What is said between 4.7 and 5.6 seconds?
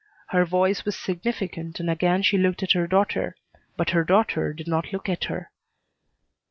look at her.